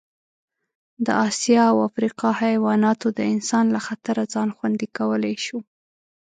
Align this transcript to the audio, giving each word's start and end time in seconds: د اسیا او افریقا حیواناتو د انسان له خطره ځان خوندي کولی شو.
د 1.05 1.07
اسیا 1.29 1.63
او 1.71 1.77
افریقا 1.89 2.29
حیواناتو 2.41 3.07
د 3.17 3.19
انسان 3.33 3.65
له 3.75 3.79
خطره 3.87 4.23
ځان 4.33 4.49
خوندي 4.57 4.87
کولی 4.97 5.35
شو. 5.45 5.59